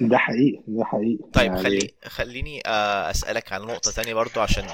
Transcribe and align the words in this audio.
ده 0.00 0.18
حقيقي 0.18 0.62
ده 0.66 0.84
حقيقي. 0.84 1.18
طيب 1.32 1.46
يعني 1.52 1.62
خلي 1.62 1.94
خليني 2.04 2.62
آه، 2.66 3.10
أسألك 3.10 3.52
عن 3.52 3.62
نقطة 3.62 3.90
تانية 3.92 4.14
برضو 4.14 4.40
عشان 4.40 4.64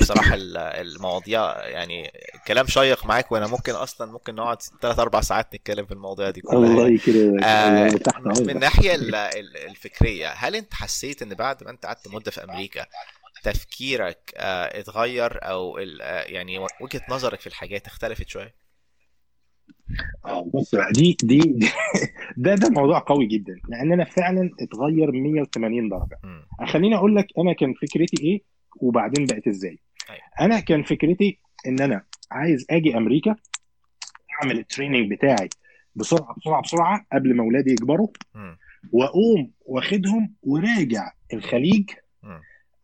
بصراحة 0.00 0.34
ال- 0.34 0.56
المواضيع 0.56 1.66
يعني 1.68 2.12
كلام 2.46 2.66
شيق 2.66 3.06
معاك 3.06 3.32
وأنا 3.32 3.46
ممكن 3.46 3.72
أصلا 3.72 4.12
ممكن 4.12 4.34
نقعد 4.34 4.62
3 4.82 5.02
4 5.02 5.22
ساعات 5.22 5.54
نتكلم 5.54 5.86
في 5.86 5.92
المواضيع 5.92 6.30
دي 6.30 6.40
كلها. 6.40 6.58
الله 6.70 6.88
يكرمك 6.88 7.42
آه، 7.44 7.90
من 8.26 8.50
الناحية 8.50 8.94
ال- 8.94 9.14
ال- 9.14 9.56
الفكرية 9.56 10.28
هل 10.28 10.56
أنت 10.56 10.74
حسيت 10.74 11.22
إن 11.22 11.34
بعد 11.34 11.64
ما 11.64 11.70
أنت 11.70 11.86
قعدت 11.86 12.08
مدة 12.08 12.30
في 12.30 12.44
أمريكا 12.44 12.86
تفكيرك 13.42 14.32
آه، 14.36 14.80
اتغير 14.80 15.38
أو 15.42 15.78
آه، 15.78 16.22
يعني 16.22 16.58
وجهة 16.80 17.00
نظرك 17.08 17.40
في 17.40 17.46
الحاجات 17.46 17.86
اختلفت 17.86 18.28
شوية؟ 18.28 18.67
آه 20.24 20.42
بص 20.54 20.74
بقى 20.74 20.92
دي 20.92 21.16
دي 21.22 21.38
دي- 21.38 21.68
ده 22.36 22.54
ده 22.54 22.68
موضوع 22.68 22.98
قوي 22.98 23.26
جدا 23.26 23.60
لأن 23.68 23.92
أنا 23.92 24.04
فعلا 24.04 24.50
اتغير 24.60 25.12
180 25.12 25.88
درجة. 25.88 26.18
خليني 26.66 26.96
أقول 26.96 27.16
لك 27.16 27.26
أنا 27.38 27.52
كان 27.52 27.74
فكرتي 27.74 28.22
إيه 28.22 28.42
وبعدين 28.76 29.26
بقت 29.26 29.48
إزاي. 29.48 29.78
أيوه 30.10 30.20
أنا 30.40 30.60
كان 30.60 30.82
فكرتي 30.82 31.38
إن 31.66 31.80
أنا 31.80 32.02
عايز 32.30 32.66
آجي 32.70 32.96
أمريكا 32.96 33.36
أعمل 34.42 34.58
ال 34.58 34.64
training 34.64 35.10
بتاعي 35.12 35.48
بسرعة 35.94 36.34
بسرعة 36.38 36.62
بسرعة 36.62 37.06
قبل 37.12 37.34
ما 37.36 37.42
أولادي 37.44 37.70
يكبروا 37.72 38.08
وأقوم 38.92 39.50
واخدهم 39.66 40.34
وراجع 40.42 41.12
الخليج. 41.34 41.90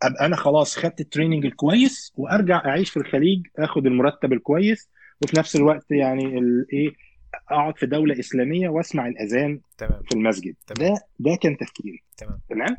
أبقى 0.03 0.27
أنا 0.27 0.37
خلاص 0.37 0.77
خدت 0.77 1.01
ال 1.01 1.06
training 1.06 1.47
الكويس 1.47 2.13
وأرجع 2.17 2.57
أعيش 2.65 2.91
في 2.91 2.97
الخليج 2.97 3.47
آخد 3.59 3.87
المرتب 3.87 4.33
الكويس 4.33 4.91
وفي 5.23 5.37
نفس 5.37 5.57
الوقت 5.57 5.91
يعني 5.91 6.25
الايه 6.39 6.93
أقعد 7.51 7.79
في 7.79 7.87
دولة 7.87 8.19
إسلامية 8.19 8.69
وأسمع 8.69 9.07
الأذان 9.07 9.61
تمام. 9.79 10.03
في 10.09 10.13
المسجد. 10.15 10.55
تمام. 10.67 10.95
ده 10.95 11.01
ده 11.19 11.37
كان 11.43 11.57
تفكيري. 11.57 12.03
تمام. 12.17 12.39
تمام. 12.49 12.77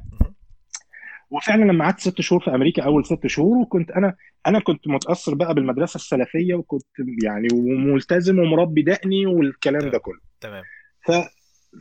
وفعلا 1.29 1.63
لما 1.63 1.85
قعدت 1.85 1.99
ست 1.99 2.21
شهور 2.21 2.41
في 2.41 2.55
أمريكا 2.55 2.83
أول 2.83 3.05
ست 3.05 3.27
شهور 3.27 3.57
وكنت 3.57 3.91
أنا 3.91 4.15
أنا 4.47 4.59
كنت 4.59 4.87
متأثر 4.87 5.33
بقى 5.35 5.53
بالمدرسة 5.53 5.95
السلفية 5.95 6.53
وكنت 6.55 6.85
يعني 7.23 7.47
وملتزم 7.53 8.39
ومربي 8.39 8.81
دقني 8.81 9.25
والكلام 9.25 9.81
ده 9.81 9.89
تمام. 9.89 10.01
كله. 10.01 10.19
تمام. 10.41 10.63
ف 11.05 11.11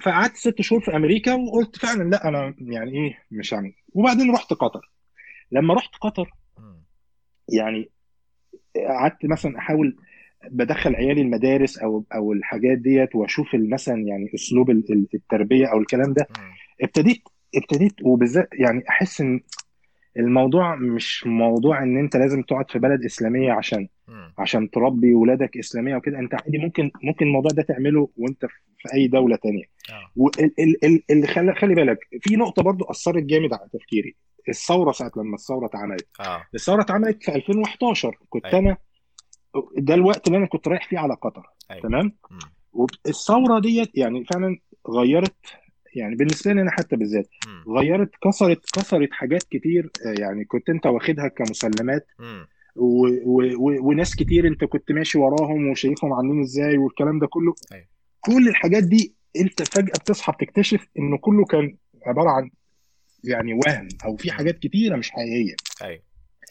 فقعدت 0.02 0.36
ست 0.36 0.60
شهور 0.60 0.80
في 0.82 0.96
أمريكا 0.96 1.34
وقلت 1.34 1.76
فعلا 1.78 2.10
لا 2.10 2.28
أنا 2.28 2.54
يعني 2.58 2.90
إيه 2.92 3.18
مش 3.30 3.54
هعمل. 3.54 3.72
وبعدين 3.92 4.30
رحت 4.34 4.52
قطر. 4.52 4.90
لما 5.52 5.74
رحت 5.74 5.94
قطر. 6.00 6.30
يعني 7.48 7.90
قعدت 8.88 9.24
مثلا 9.24 9.58
أحاول 9.58 9.96
بدخل 10.50 10.94
عيالي 10.94 11.20
المدارس 11.20 11.78
أو 11.78 12.04
أو 12.14 12.32
الحاجات 12.32 12.78
ديت 12.78 13.14
وأشوف 13.14 13.46
مثلا 13.54 14.02
يعني 14.06 14.30
أسلوب 14.34 14.70
ال- 14.70 14.92
ال- 14.92 15.06
التربية 15.14 15.66
أو 15.66 15.78
الكلام 15.80 16.12
ده. 16.12 16.26
ابتديت 16.82 17.22
ابتديت 17.56 17.92
وبالذات 18.02 18.48
يعني 18.52 18.84
أحس 18.88 19.20
إن 19.20 19.40
الموضوع 20.16 20.74
مش 20.74 21.26
موضوع 21.26 21.82
إن 21.82 21.96
أنت 21.98 22.16
لازم 22.16 22.42
تقعد 22.42 22.70
في 22.70 22.78
بلد 22.78 23.04
إسلامية 23.04 23.52
عشان. 23.52 23.88
عشان 24.38 24.70
تربي 24.70 25.14
ولادك 25.14 25.56
إسلامية 25.56 25.96
وكده. 25.96 26.18
أنت 26.18 26.34
عادي 26.34 26.58
ممكن 26.58 26.90
ممكن 27.02 27.26
الموضوع 27.26 27.50
ده 27.50 27.62
تعمله 27.62 28.08
وأنت 28.16 28.46
في 28.78 28.94
أي 28.94 29.08
دولة 29.08 29.36
تانية. 29.36 29.64
آه. 29.90 30.10
واللي 30.16 31.26
خلي 31.26 31.54
خلي 31.54 31.74
بالك 31.74 31.98
في 32.20 32.36
نقطة 32.36 32.62
برضو 32.62 32.84
أثرت 32.84 33.22
جامد 33.22 33.52
على 33.52 33.68
تفكيري. 33.72 34.14
الثورة 34.48 34.92
ساعة 34.92 35.10
لما 35.16 35.34
الثورة 35.34 35.66
اتعملت. 35.66 36.06
آه. 36.20 36.42
الثورة 36.54 36.82
اتعملت 36.82 37.22
في 37.22 37.34
2011 37.34 38.18
كنت 38.28 38.44
أيوه. 38.46 38.58
أنا 38.58 38.76
ده 39.76 39.94
الوقت 39.94 40.26
اللي 40.26 40.38
أنا 40.38 40.46
كنت 40.46 40.68
رايح 40.68 40.88
فيه 40.88 40.98
على 40.98 41.14
قطر 41.14 41.46
أيوه 41.70 41.82
تمام. 41.82 42.16
والثورة 42.72 43.60
ديت 43.60 43.90
يعني 43.94 44.24
فعلا 44.24 44.58
غيرت 44.90 45.36
يعني 45.94 46.14
بالنسبة 46.14 46.52
لي 46.52 46.60
أنا 46.62 46.70
حتى 46.70 46.96
بالذات. 46.96 47.28
غيرت 47.68 48.10
كسرت 48.24 48.70
كسرت 48.72 49.08
حاجات 49.12 49.42
كتير 49.42 49.90
آه، 50.06 50.20
يعني 50.20 50.44
كنت 50.44 50.68
أنت 50.68 50.86
واخدها 50.86 51.28
كمسلمات. 51.28 52.06
و 52.76 53.06
و 53.06 53.42
و 53.56 53.88
وناس 53.88 54.16
كتير 54.16 54.46
أنت 54.48 54.64
كنت 54.64 54.92
ماشي 54.92 55.18
وراهم 55.18 55.68
وشايفهم 55.70 56.12
عاملين 56.12 56.40
إزاي 56.40 56.78
والكلام 56.78 57.18
ده 57.18 57.26
كله 57.26 57.54
أيوه 57.72 57.86
كل 58.20 58.48
الحاجات 58.48 58.82
دي 58.84 59.14
أنت 59.40 59.62
فجأة 59.62 59.92
بتصحى 60.00 60.32
بتكتشف 60.32 60.86
انه 60.98 61.18
كله 61.18 61.44
كان 61.44 61.76
عبارة 62.06 62.30
عن 62.30 62.50
يعني 63.24 63.52
وهم 63.52 63.88
أو 64.04 64.16
في. 64.16 64.30
حاجات 64.30 64.58
كتيرة 64.58 64.96
مش 64.96 65.10
حقيقية 65.10 65.54
أيوه 65.82 66.02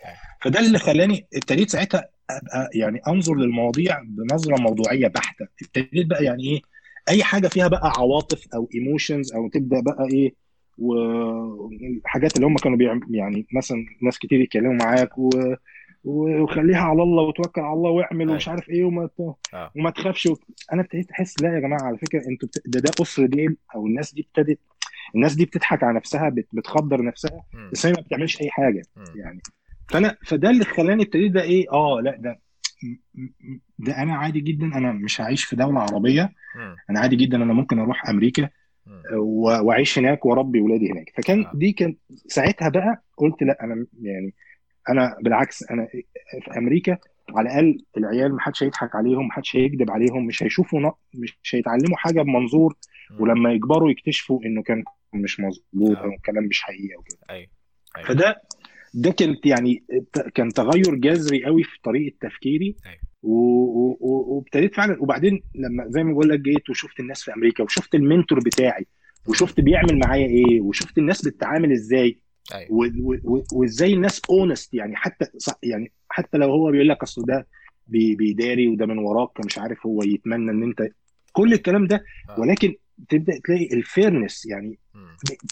أيوه 0.06 0.18
فده 0.42 0.60
اللي 0.60 0.80
خلاني 0.80 1.28
ابتديت 1.34 1.70
ساعتها 1.70 2.10
أبقى 2.30 2.70
يعني 2.76 3.00
أنظر 3.08 3.36
للمواضيع 3.36 4.02
بنظرة 4.06 4.62
موضوعية 4.62 5.08
بحتة 5.08 5.48
ابتديت 5.62 6.08
بقى 6.08 6.24
يعني 6.24 6.44
إيه 6.44 6.62
أي 7.10 7.24
حاجة 7.24 7.48
فيها 7.48 7.68
بقى 7.68 7.92
عواطف 7.98 8.48
أو 8.56 8.70
ايموشنز 8.76 9.34
أو 9.34 9.50
تبدأ 9.50 9.80
بقى 9.80 10.08
إيه 10.14 10.34
والحاجات 10.78 12.36
اللي 12.36 12.48
هم 12.48 12.56
كانوا 12.56 12.78
بيعم 12.78 13.00
يعني 13.10 13.48
مثلا 13.56 13.86
ناس 14.02 14.18
كتير 14.20 14.42
يتكلموا 14.42 14.74
معاك 14.74 15.18
و... 15.18 15.30
وخليها 16.04 16.82
على 16.82 17.04
الله 17.04 17.24
وتوكل 17.24 17.62
على 17.62 17.74
الله 17.74 17.90
واعمل 17.90 18.30
ومش 18.30 18.48
أيوه 18.48 18.56
عارف 18.60 18.70
إيه 18.70 18.84
وما. 18.84 19.10
آه 19.54 19.72
وما 19.76 19.90
تخافش 19.90 20.26
و... 20.26 20.36
أنا 20.74 20.82
ابتديت 20.82 21.12
أحس 21.12 21.42
لا 21.42 21.56
يا 21.56 21.60
جماعة 21.60 21.82
على 21.84 21.98
فكرة 21.98 22.28
أنتوا 22.30 22.48
بت... 22.48 22.62
ده 22.66 22.80
ده 22.80 22.92
اسر 23.02 23.26
ديل 23.26 23.58
أو 23.76 23.88
الناس 23.88 24.14
دي 24.14 24.28
ابتدت 24.28 24.60
الناس 25.16 25.36
دي 25.36 25.46
بتضحك 25.46 25.84
على 25.84 25.96
نفسها 25.98 26.30
بت... 26.30 26.48
بتخدر 26.54 27.02
نفسها. 27.04 27.44
بس 27.72 27.86
هي 27.86 27.92
ما 27.94 28.02
بتعملش 28.02 28.42
أي 28.42 28.50
حاجة. 28.50 28.82
يعني 29.16 29.42
فأنا 29.94 30.18
فده 30.26 30.50
اللي 30.50 30.66
خلاني 30.66 31.04
ابتديت 31.04 31.32
ده 31.32 31.42
إيه؟ 31.42 31.72
آه 31.72 32.02
لأ 32.02 32.16
ده 32.18 32.40
ده 33.80 34.02
أنا 34.02 34.16
عادي 34.16 34.40
جدا 34.40 34.66
أنا 34.66 34.92
مش 34.92 35.22
هعيش 35.22 35.44
في 35.46 35.56
دولة 35.56 35.80
عربية. 35.80 36.30
أنا 36.90 37.00
عادي 37.00 37.16
جدا 37.16 37.38
أنا 37.38 37.54
ممكن 37.54 37.80
أروح 37.80 38.10
أمريكا 38.10 38.50
وأعيش 39.16 40.00
هناك 40.00 40.26
وأربي 40.26 40.62
ولادي 40.62 40.92
هناك. 40.92 41.12
فكان 41.18 41.46
آه. 41.46 41.52
دي 41.56 41.72
كان 41.72 41.96
ساعتها 42.28 42.70
بقى 42.70 43.04
قلت 43.18 43.44
لأ 43.44 43.64
أنا 43.64 43.86
يعني 44.02 44.34
أنا 44.90 45.18
بالعكس 45.22 45.64
أنا 45.72 45.88
في 46.46 46.58
أمريكا 46.58 46.98
على 47.30 47.50
الأقل 47.50 47.86
العيال 47.98 48.34
ما 48.36 48.42
حدش 48.42 48.64
هيضحك 48.64 48.96
عليهم 48.96 49.28
ما 49.28 49.34
حدش 49.34 49.56
هيكذب 49.56 49.92
عليهم 49.92 50.26
مش 50.28 50.44
هيشوفوا 50.44 50.92
مش 51.14 51.56
هيتعلموا 51.56 51.98
حاجة 51.98 52.22
بمنظور. 52.22 52.76
ولما 53.20 53.54
يكبروا 53.54 53.92
يكتشفوا 53.92 54.46
إنه 54.46 54.64
كان 54.64 54.84
مش 55.14 55.40
مظبوط 55.40 55.98
أو 55.98 56.10
آه 56.10 56.18
كلام 56.26 56.44
مش 56.44 56.62
حقيقي 56.62 56.96
وكده 57.00 57.18
أيوه 57.30 57.48
أيوه. 57.98 58.08
فده 58.08 58.42
ده 58.94 59.12
كانت 59.12 59.46
يعني 59.46 59.84
كان 60.36 60.50
تغير 60.54 60.96
جذري 60.96 61.46
قوي 61.46 61.64
في 61.64 61.78
طريقة 61.84 62.16
تفكيري. 62.22 62.76
و- 63.24 64.36
وابتديت 64.36 64.76
فعلا 64.76 65.02
وبعدين 65.02 65.44
لما 65.56 65.86
زي 65.90 66.04
ما 66.04 66.14
بقول 66.14 66.30
لك 66.30 66.40
جيت 66.40 66.70
وشفت 66.70 67.00
الناس 67.00 67.24
في 67.24 67.34
أمريكا 67.34 67.64
وشفت 67.64 67.96
المنتور 67.96 68.40
بتاعي. 68.40 68.86
وشفت 69.28 69.60
بيعمل 69.60 70.00
معايا 70.00 70.26
إيه 70.28 70.62
وشفت 70.62 70.98
الناس 70.98 71.26
بتتعامل 71.28 71.72
إزاي 71.72 72.20
و- 72.70 73.42
وإزاي 73.54 73.94
الناس 73.94 74.22
honest 74.30 74.74
يعني 74.74 74.96
حتى 74.96 75.26
يعني 75.64 75.92
حتى 76.10 76.38
لو 76.38 76.50
هو 76.52 76.72
بيقول 76.72 76.90
لك 76.90 77.04
أصل 77.04 77.26
ده 77.26 77.48
بي- 77.88 78.16
بيداري 78.16 78.68
وده 78.68 78.86
من 78.86 78.98
وراك 78.98 79.46
مش 79.46 79.58
عارف 79.58 79.86
هو 79.86 80.04
يتمنى 80.04 80.52
إن 80.52 80.64
أنت 80.64 80.88
كل 81.32 81.54
الكلام 81.54 81.88
ده. 81.88 82.04
آه. 82.30 82.40
ولكن 82.40 82.76
تبدأ 83.10 83.40
تلاقي 83.46 83.66
ال 83.74 83.82
fairness 83.82 84.46
يعني. 84.46 84.80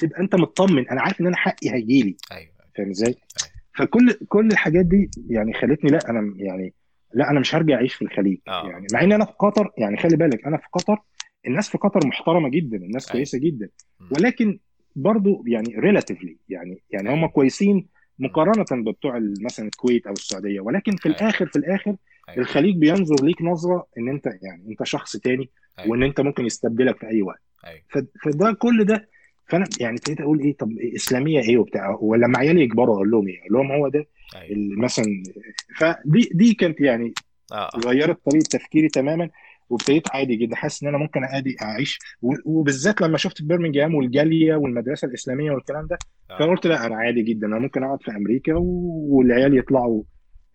تبقى 0.02 0.20
أنت 0.22 0.36
مطمن 0.36 0.90
أنا 0.90 1.02
عارف 1.02 1.22
إن 1.22 1.28
أنا 1.28 1.38
حقي 1.38 1.70
هيجي 1.70 2.02
لي 2.04 2.16
أيوه. 2.32 2.52
فاهم 2.78 2.90
إزاي؟ 2.90 3.16
فكل 3.78 4.14
كل 4.28 4.48
الحاجات 4.48 4.86
دي 4.86 5.10
يعني 5.30 5.54
خلتني 5.54 5.90
لا 5.92 6.10
أنا 6.10 6.34
يعني 6.38 6.74
لا 7.14 7.30
أنا 7.30 7.40
مش 7.40 7.56
هرجع 7.56 7.76
أعيش 7.76 7.94
في 7.94 8.02
الخليج 8.02 8.38
آه. 8.48 8.70
يعني 8.70 8.88
مع 8.94 9.04
ان 9.04 9.12
أنا 9.12 9.26
في 9.26 9.32
قطر 9.40 9.72
يعني 9.78 9.98
خلي 9.98 10.18
بالك 10.18 10.46
أنا 10.46 10.58
في 10.58 10.68
قطر 10.74 11.02
الناس 11.48 11.70
في 11.70 11.78
قطر 11.78 12.08
محترمة 12.08 12.50
جدا 12.50 12.78
الناس 12.78 13.06
أيوه. 13.06 13.14
كويسة 13.14 13.40
جدا. 13.40 13.70
ولكن 14.12 14.60
برضو 14.96 15.44
يعني 15.48 15.76
ريلاتيفلي 15.80 16.38
يعني 16.50 16.82
يعني 16.90 17.10
هم 17.10 17.18
أيوه. 17.18 17.28
كويسين. 17.28 17.88
مقارنة 18.20 18.84
ببتوع 18.84 19.20
مثلا 19.42 19.66
الكويت 19.66 20.08
أو 20.08 20.14
السعودية. 20.14 20.60
ولكن 20.60 20.96
في 20.96 21.10
أيوه. 21.10 21.18
الآخر 21.18 21.46
في 21.46 21.56
الآخر 21.56 21.96
أيوه. 22.30 22.42
الخليج 22.42 22.78
بينظر 22.78 23.26
ليك 23.26 23.42
نظرة 23.42 23.88
إن 23.98 24.10
أنت 24.10 24.26
يعني 24.26 24.70
أنت 24.70 24.84
شخص 24.84 25.18
تاني 25.18 25.50
وإن 25.88 26.04
أنت 26.04 26.22
ممكن 26.22 26.46
يستبدلك 26.46 26.98
في 26.98 27.08
أي 27.08 27.22
وقت. 27.22 27.42
فده 28.24 28.54
كل 28.54 28.86
ده 28.86 29.10
فأنا 29.52 29.66
يعني 29.80 29.96
ابتديت 29.98 30.22
أقول 30.22 30.40
إيه 30.40 30.58
طب 30.58 30.72
إسلامية 30.96 31.40
إيه 31.42 31.58
وبتاع 31.58 31.98
ولما 32.02 32.38
عيالي 32.40 32.62
يكبروا 32.62 32.96
أقول 32.96 33.12
لهم 33.12 33.28
إيه؟ 33.28 33.40
أقول 33.42 33.54
لهم 33.54 33.72
هو 33.72 33.88
ده 33.88 34.06
ال- 34.52 34.80
مثلا 34.80 35.06
فدي 35.78 36.30
دي 36.34 36.54
كانت 36.54 36.82
يعني 36.82 37.14
آه. 37.52 37.70
غيرت 37.86 38.20
طريقة 38.26 38.44
تفكيري 38.52 38.88
تماما 38.90 39.30
وابتديت 39.70 40.08
عادي 40.16 40.36
جدا. 40.36 40.56
حاسس 40.56 40.84
إن 40.84 40.90
أنا 40.90 40.98
ممكن 40.98 41.24
عادي 41.24 41.56
أعيش. 41.62 42.00
وبالذات 42.46 43.02
لما 43.02 43.18
شفت 43.18 43.42
برمنجهام 43.42 43.96
والجالية 43.96 44.56
والمدرسة 44.56 45.08
الإسلامية 45.08 45.52
والكلام 45.52 45.88
ده 45.88 45.98
آه. 46.32 46.40
فقلت 46.40 46.68
لا 46.68 46.86
أنا 46.86 46.96
عادي 46.96 47.22
جدا. 47.22 47.48
أنا 47.48 47.60
ممكن 47.60 47.84
أقعد 47.84 48.02
في 48.04 48.12
أمريكا 48.12 48.54
والعيال 48.56 49.58
يطلعوا. 49.58 50.04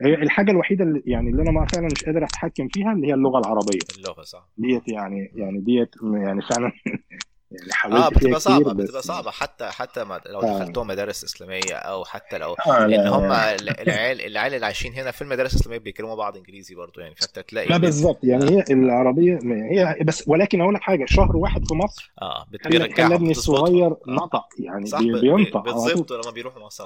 هي 0.02 0.14
الحاجة 0.14 0.50
الوحيدة 0.50 0.84
اللي 0.84 1.02
يعني 1.06 1.30
اللي 1.30 1.42
أنا 1.42 1.50
ما 1.50 1.66
فعلا 1.66 1.86
مش 1.86 2.04
قادر 2.04 2.24
أتحكم 2.24 2.68
فيها 2.68 2.92
اللي 2.92 3.06
هي 3.06 3.14
اللغة 3.14 3.38
العربية. 3.38 3.78
اللغة 3.98 4.22
صح. 4.22 4.48
ديت 4.56 4.88
يعني. 4.88 5.32
يعني 5.34 5.60
ديت 5.60 5.90
يعني 6.14 6.42
فعلا 6.42 6.72
يعني 7.60 7.70
آه 7.72 7.74
حاولت 7.74 8.18
فيها 8.18 8.36
بتبقى 8.38 8.74
بس 8.74 8.84
بتبقى 8.84 9.02
صعبة. 9.02 9.30
حتى 9.30 9.64
حتى 9.66 10.04
ما- 10.04 10.20
لو 10.26 10.40
آه. 10.42 10.58
دخلتهم 10.58 10.86
مدارس 10.86 11.24
إسلامية 11.24 11.74
أو 11.74 12.04
حتى 12.04 12.38
لو 12.38 12.54
آه 12.66 12.86
لأن 12.86 13.00
لا 13.04 13.08
هم 13.08 13.22
لا. 13.26 13.54
العيال 13.82 14.20
العيال 14.20 14.54
اللي 14.54 14.66
عايشين 14.66 14.92
هنا 14.94 15.10
في 15.10 15.22
المدارس 15.22 15.54
الإسلامية 15.54 15.78
بيكلموا 15.78 16.14
بعض 16.14 16.36
إنجليزي 16.36 16.74
برضو 16.74 17.00
يعني 17.00 17.14
فأنت 17.14 17.38
تلاقي 17.38 17.70
أنت 17.74 17.80
بالظبط. 17.80 18.18
يعني 18.24 18.44
آه. 18.44 18.50
هي 18.50 18.64
العربية 18.70 19.38
هي 19.44 19.96
بس 20.04 20.24
ولكن 20.26 20.60
أقول 20.60 20.74
لك 20.74 20.80
حاجة 20.80 21.04
شهر 21.08 21.36
واحد 21.36 21.68
في 21.68 21.74
مصر 21.74 22.12
آه 22.22 22.46
بت- 22.52 22.64
خلى 22.64 22.78
خلى 22.78 22.86
بيرجعهم 22.88 23.12
ابني 23.12 23.30
الصغير 23.30 23.86
آه. 23.86 23.98
نطق 24.08 24.44
يعني 24.58 24.86
صح 24.86 24.98
بينطق 25.00 25.60
بتظبطوا 25.64 26.16
لما 26.22 26.30
بيروحوا 26.30 26.62
مصر 26.66 26.84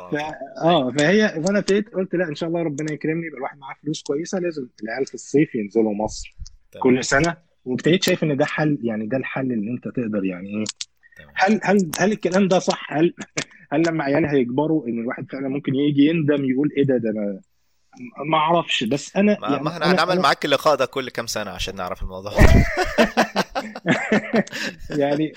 آه 0.63 0.91
فهي 0.99 1.29
فأنا 1.29 1.59
ابتديت 1.59 1.95
قلت 1.95 2.15
لا 2.15 2.29
إن 2.29 2.35
شاء 2.35 2.49
الله 2.49 2.63
ربنا 2.63 2.93
يكرمني 2.93 3.27
يبقى 3.27 3.39
الواحد 3.39 3.59
معاه 3.59 3.75
فلوس 3.83 4.03
كويسة 4.03 4.39
لازم 4.39 4.69
العيال 4.83 5.07
في 5.07 5.15
الصيف 5.15 5.55
ينزلوا 5.55 5.95
مصر 5.95 6.37
تمام. 6.73 6.83
كل 6.83 7.05
سنة. 7.05 7.50
وابتديت 7.65 8.05
شايف 8.05 8.25
إن 8.25 8.37
ده 8.37 8.45
حل 8.45 8.79
يعني 8.83 9.07
ده 9.07 9.17
الحل 9.17 9.53
اللي 9.53 9.71
أنت 9.71 9.89
تقدر 9.89 10.25
يعني 10.25 10.49
إيه؟ 10.49 10.65
هل 11.35 11.61
هل 11.63 11.91
هل 11.99 12.13
الكلام 12.13 12.49
ده 12.49 12.59
صح؟ 12.59 12.93
هل 12.93 13.15
هل 13.73 13.83
لما 13.89 14.05
عيالي 14.05 14.29
هيكبروا 14.29 14.89
إن 14.89 14.99
الواحد 14.99 15.27
فعلا 15.33 15.49
ممكن 15.49 15.75
يجي 15.75 16.07
يندم 16.07 16.45
يقول 16.45 16.69
إيه 16.77 16.85
ده 16.85 16.97
ده 16.97 17.11
أنا 17.11 17.41
ما 18.27 18.39
أعرفش. 18.39 18.85
بس 18.85 19.17
أنا 19.17 19.37
ما 19.41 19.49
يعني 19.49 19.63
ما 19.63 19.71
إحنا 19.71 19.93
هنعمل 19.93 20.21
معاك 20.21 20.45
اللقاء 20.45 20.77
ده 20.77 20.87
كل 20.87 21.09
كام 21.11 21.27
سنة 21.27 21.51
عشان 21.51 21.77
نعرف 21.77 22.03
الموضوع. 22.03 22.33
يعني 24.91 25.33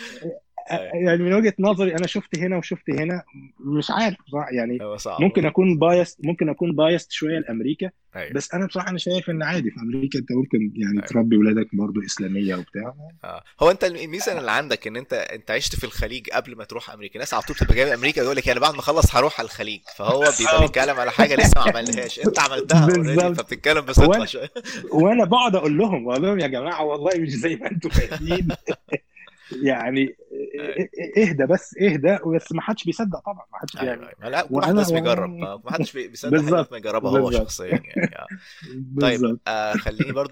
يعني 0.72 1.24
من 1.24 1.34
وجهة 1.34 1.54
نظري 1.60 1.96
أنا 1.96 2.08
شفت 2.08 2.38
هنا 2.38 2.58
وشفت 2.58 2.90
هنا 2.90 3.24
مش 3.60 3.92
عارف 3.92 4.18
يعني 4.52 4.98
صعب. 4.98 5.22
ممكن 5.22 5.46
أكون 5.46 5.78
biased 5.80 6.20
ممكن 6.24 6.50
أكون 6.50 6.76
biased 6.76 7.12
شوية 7.12 7.40
لأمريكا 7.40 7.90
أيوه. 8.16 8.34
بس 8.34 8.54
أنا 8.54 8.66
بصراحة 8.66 8.90
أنا 8.90 8.98
شايف 8.98 9.30
إن 9.30 9.44
عادي 9.44 9.72
في 9.72 9.80
أمريكا 9.80 10.20
أنت 10.20 10.32
ممكن 10.32 10.72
يعني 10.76 10.94
أيوه. 10.98 11.06
تربي 11.06 11.38
ولادك 11.38 11.76
برضه 11.76 12.06
إسلامية 12.06 12.56
وبتاع. 12.56 12.94
آه. 13.24 13.44
هو 13.62 13.72
أنت 13.72 13.84
الميزة 13.84 14.40
اللي 14.40 14.52
عندك 14.52 14.88
إن 14.88 14.96
أنت 14.96 15.14
أنت 15.14 15.52
عشت 15.52 15.76
في 15.76 15.84
الخليج 15.84 16.30
قبل 16.30 16.56
ما 16.56 16.64
تروح 16.64 16.92
أمريكا. 16.92 17.20
ناس 17.20 17.34
على 17.34 17.44
طول 17.44 17.56
بتبقى 17.56 17.76
جاية 17.76 17.94
أمريكا 17.94 18.22
يقول 18.22 18.36
لك 18.36 18.50
أنا 18.50 18.60
بعد 18.60 18.74
ما 18.74 18.80
أخلص 18.80 19.16
هروح 19.16 19.40
على 19.40 19.46
الخليج. 19.46 19.82
فهو 19.98 20.20
بيبقى 20.40 20.62
بيتكلم 20.62 20.96
على 21.00 21.12
حاجة 21.12 21.36
لسه 21.36 21.54
ما 21.56 21.62
عملهاش. 21.62 22.20
أنت 22.20 22.40
عملتها 22.40 22.84
already 22.84 23.00
بالظبط. 23.16 23.42
فبتتكلم 23.42 23.86
وأنا 23.98 24.26
شوية. 24.26 24.50
وأنا 24.92 25.26
بقعد 25.26 25.56
أقول 25.56 25.78
لهم 25.78 26.06
بقول 26.06 26.22
لهم 26.22 26.40
يا 26.40 26.48
جماعة 26.48 26.84
والله 26.84 27.12
مش 27.20 27.30
زي 27.30 27.56
ما 27.56 27.72
أنتم 27.72 27.90
فاهمين 27.90 28.48
يعني 29.62 30.16
اهدى 31.18 31.46
بس 31.46 31.76
اهدى 31.82 32.18
بس 32.36 32.52
ما 32.52 32.62
حدش 32.62 32.84
بيصدق 32.84 33.20
طبعا 33.20 33.46
ما 33.54 33.58
حدش 33.60 33.78
أيوه 33.78 33.90
يعني. 33.90 34.02
أيوه. 34.24 34.30
لا 34.30 34.42
كل 34.42 34.56
واحد 34.56 34.76
لازم 34.76 34.98
يجرب 34.98 35.30
ما 35.30 35.62
حدش 35.68 35.94
بي- 35.94 36.08
بيصدق 36.08 36.32
بالظبط 36.32 36.70
لما 36.70 36.78
يجربها 36.78 37.12
هو 37.12 37.32
شخصيا 37.32 37.68
يعني. 37.68 38.16
آه. 38.16 38.28
طيب 39.02 39.40
آه 39.48 39.74
خليني 39.74 40.12
برضو 40.12 40.32